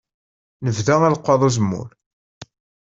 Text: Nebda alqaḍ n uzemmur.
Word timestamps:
Nebda 0.63 0.95
alqaḍ 1.07 1.41
n 1.43 1.45
uzemmur. 1.47 1.87